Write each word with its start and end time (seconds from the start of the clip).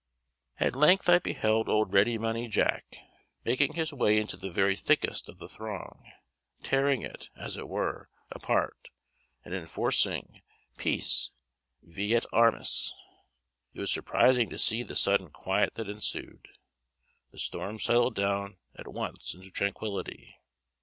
At 0.59 0.75
length 0.75 1.07
I 1.09 1.19
beheld 1.19 1.69
old 1.69 1.93
Ready 1.93 2.17
Money 2.17 2.47
Jack 2.47 2.95
making 3.45 3.73
his 3.73 3.93
way 3.93 4.17
into 4.17 4.35
the 4.35 4.49
very 4.49 4.75
thickest 4.75 5.29
of 5.29 5.37
the 5.37 5.47
throng; 5.47 6.11
tearing 6.63 7.03
it, 7.03 7.29
as 7.35 7.55
it 7.55 7.67
were, 7.69 8.09
apart, 8.31 8.89
and 9.45 9.53
enforcing 9.53 10.41
peace 10.75 11.29
vi 11.83 12.15
et 12.15 12.25
armis. 12.33 12.95
It 13.75 13.79
was 13.79 13.91
surprising 13.91 14.49
to 14.49 14.57
see 14.57 14.81
the 14.81 14.95
sudden 14.95 15.29
quiet 15.29 15.75
that 15.75 15.85
ensued. 15.87 16.47
The 17.29 17.37
storm 17.37 17.77
settled 17.77 18.15
down 18.15 18.57
at 18.73 18.87
once 18.87 19.35
into 19.35 19.51
tranquillity. 19.51 20.39